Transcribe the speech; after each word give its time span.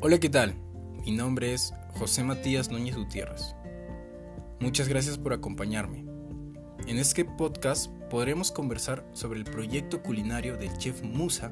Hola, 0.00 0.20
¿qué 0.20 0.28
tal? 0.28 0.54
Mi 1.04 1.10
nombre 1.10 1.52
es 1.52 1.74
José 1.98 2.22
Matías 2.22 2.70
Núñez 2.70 2.94
Gutiérrez. 2.94 3.56
Muchas 4.60 4.86
gracias 4.86 5.18
por 5.18 5.32
acompañarme. 5.32 6.04
En 6.86 6.98
este 6.98 7.24
podcast 7.24 7.90
podremos 8.08 8.52
conversar 8.52 9.04
sobre 9.12 9.40
el 9.40 9.44
proyecto 9.44 10.00
culinario 10.00 10.56
del 10.56 10.78
chef 10.78 11.02
Musa 11.02 11.50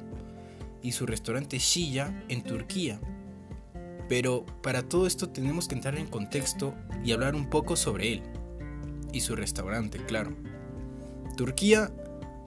y 0.81 0.93
su 0.93 1.05
restaurante 1.05 1.57
Shilla 1.57 2.23
en 2.29 2.41
Turquía. 2.41 3.01
Pero 4.07 4.45
para 4.63 4.81
todo 4.81 5.07
esto 5.07 5.27
tenemos 5.27 5.67
que 5.67 5.75
entrar 5.75 5.97
en 5.97 6.07
contexto 6.07 6.73
y 7.03 7.11
hablar 7.11 7.35
un 7.35 7.49
poco 7.49 7.75
sobre 7.75 8.13
él 8.13 8.23
y 9.11 9.19
su 9.19 9.35
restaurante, 9.35 9.99
claro. 10.05 10.33
Turquía 11.35 11.91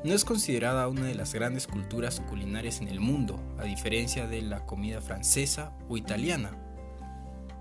no 0.02 0.14
es 0.14 0.24
considerada 0.24 0.88
una 0.88 1.04
de 1.04 1.14
las 1.14 1.34
grandes 1.34 1.66
culturas 1.66 2.20
culinarias 2.20 2.80
en 2.80 2.88
el 2.88 3.00
mundo, 3.00 3.38
a 3.58 3.64
diferencia 3.64 4.26
de 4.26 4.40
la 4.40 4.64
comida 4.64 5.02
francesa 5.02 5.72
o 5.88 5.96
italiana. 5.98 6.52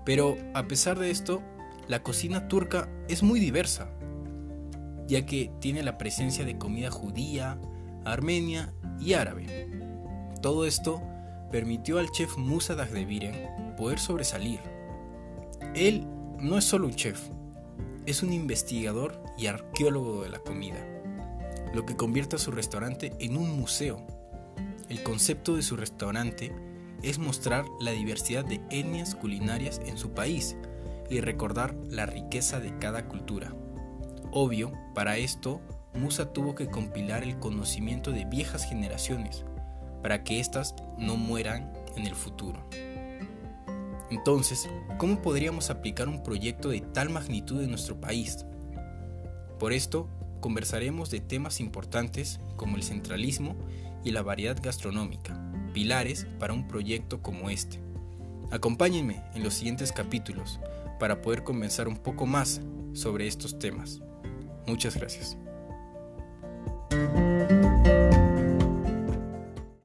Pero 0.06 0.38
a 0.54 0.66
pesar 0.66 0.98
de 0.98 1.10
esto, 1.10 1.42
la 1.86 2.02
cocina 2.02 2.48
turca 2.48 2.88
es 3.08 3.22
muy 3.22 3.40
diversa, 3.40 3.90
ya 5.06 5.26
que 5.26 5.52
tiene 5.60 5.82
la 5.82 5.98
presencia 5.98 6.44
de 6.46 6.56
comida 6.56 6.90
judía, 6.90 7.58
armenia 8.06 8.72
y 8.98 9.12
árabe. 9.12 9.68
Todo 10.40 10.64
esto 10.66 11.02
permitió 11.50 11.98
al 11.98 12.10
chef 12.10 12.38
Musa 12.38 12.74
Dagdeviren 12.74 13.74
poder 13.76 13.98
sobresalir. 13.98 14.60
Él 15.74 16.06
no 16.38 16.56
es 16.56 16.64
solo 16.64 16.86
un 16.86 16.94
chef, 16.94 17.20
es 18.06 18.22
un 18.22 18.32
investigador 18.32 19.22
y 19.36 19.46
arqueólogo 19.46 20.22
de 20.22 20.30
la 20.30 20.38
comida 20.38 20.99
lo 21.72 21.86
que 21.86 21.96
convierte 21.96 22.36
a 22.36 22.38
su 22.38 22.50
restaurante 22.50 23.12
en 23.18 23.36
un 23.36 23.58
museo. 23.58 24.04
El 24.88 25.02
concepto 25.02 25.56
de 25.56 25.62
su 25.62 25.76
restaurante 25.76 26.52
es 27.02 27.18
mostrar 27.18 27.64
la 27.80 27.92
diversidad 27.92 28.44
de 28.44 28.60
etnias 28.70 29.14
culinarias 29.14 29.80
en 29.84 29.96
su 29.96 30.10
país 30.10 30.56
y 31.08 31.20
recordar 31.20 31.74
la 31.88 32.06
riqueza 32.06 32.60
de 32.60 32.76
cada 32.78 33.06
cultura. 33.06 33.54
Obvio, 34.32 34.72
para 34.94 35.16
esto, 35.16 35.60
Musa 35.94 36.32
tuvo 36.32 36.54
que 36.54 36.68
compilar 36.68 37.22
el 37.22 37.38
conocimiento 37.38 38.12
de 38.12 38.24
viejas 38.24 38.64
generaciones 38.64 39.44
para 40.02 40.22
que 40.22 40.40
éstas 40.40 40.74
no 40.98 41.16
mueran 41.16 41.72
en 41.96 42.06
el 42.06 42.14
futuro. 42.14 42.64
Entonces, 44.10 44.68
¿cómo 44.98 45.22
podríamos 45.22 45.70
aplicar 45.70 46.08
un 46.08 46.22
proyecto 46.22 46.70
de 46.70 46.80
tal 46.80 47.10
magnitud 47.10 47.62
en 47.62 47.70
nuestro 47.70 48.00
país? 48.00 48.44
Por 49.58 49.72
esto, 49.72 50.08
conversaremos 50.40 51.10
de 51.10 51.20
temas 51.20 51.60
importantes 51.60 52.40
como 52.56 52.76
el 52.76 52.82
centralismo 52.82 53.56
y 54.04 54.10
la 54.10 54.22
variedad 54.22 54.58
gastronómica, 54.62 55.40
pilares 55.72 56.26
para 56.38 56.52
un 56.52 56.66
proyecto 56.66 57.22
como 57.22 57.50
este. 57.50 57.80
Acompáñenme 58.50 59.22
en 59.34 59.44
los 59.44 59.54
siguientes 59.54 59.92
capítulos 59.92 60.58
para 60.98 61.22
poder 61.22 61.44
conversar 61.44 61.88
un 61.88 61.96
poco 61.96 62.26
más 62.26 62.60
sobre 62.92 63.26
estos 63.26 63.58
temas. 63.58 64.00
Muchas 64.66 64.96
gracias. 64.96 65.36